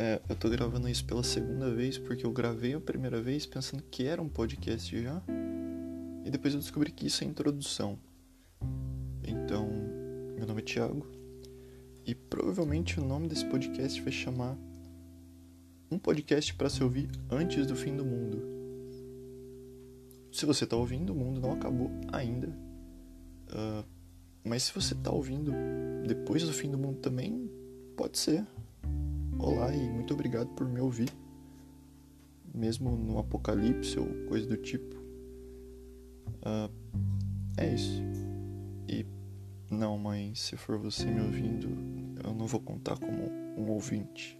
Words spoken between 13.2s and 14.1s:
desse podcast